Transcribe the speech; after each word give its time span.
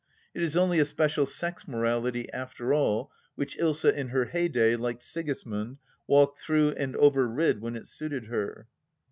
It 0.33 0.41
is 0.41 0.57
only 0.57 0.79
a 0.79 0.85
special 0.85 1.27
sex 1.27 1.67
morality 1.67 2.27
after 2.33 2.73
all, 2.73 3.11
which 3.35 3.55
Ilsa 3.59 3.93
in 3.93 4.07
her 4.07 4.25
hey 4.25 4.47
day, 4.47 4.75
like 4.75 4.99
Sigismund, 5.03 5.77
walked 6.07 6.39
through 6.39 6.69
and 6.69 6.95
over 6.95 7.27
rid 7.27 7.61
when 7.61 7.75
it 7.75 7.85
suited 7.85 8.25
her. 8.25 8.65